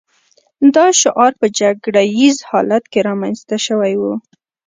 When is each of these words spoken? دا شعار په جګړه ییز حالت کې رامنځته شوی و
دا 0.75 0.85
شعار 1.01 1.31
په 1.41 1.47
جګړه 1.59 2.01
ییز 2.19 2.37
حالت 2.49 2.83
کې 2.91 2.99
رامنځته 3.09 3.57
شوی 3.65 3.93
و 3.99 4.03